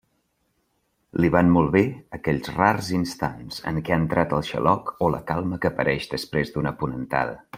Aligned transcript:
Li 1.23 1.29
van 1.35 1.51
molt 1.57 1.69
bé 1.75 1.83
aquells 2.19 2.49
rars 2.55 2.89
instants 3.01 3.61
en 3.73 3.79
què 3.89 3.95
ha 3.95 3.99
entrat 4.05 4.35
el 4.39 4.43
xaloc 4.49 4.91
o 5.09 5.13
la 5.17 5.23
calma 5.29 5.61
que 5.67 5.73
apareix 5.73 6.11
després 6.17 6.55
d'una 6.57 6.77
ponentada. 6.83 7.39